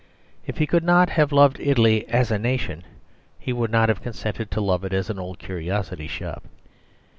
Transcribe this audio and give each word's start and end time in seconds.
If 0.47 0.57
he 0.57 0.65
could 0.65 0.83
not 0.83 1.11
have 1.11 1.31
loved 1.31 1.59
Italy 1.59 2.07
as 2.09 2.31
a 2.31 2.39
nation, 2.39 2.85
he 3.37 3.53
would 3.53 3.69
not 3.69 3.87
have 3.87 4.01
consented 4.01 4.49
to 4.49 4.59
love 4.59 4.83
it 4.83 4.93
as 4.93 5.11
an 5.11 5.19
old 5.19 5.37
curiosity 5.37 6.07
shop. 6.07 6.43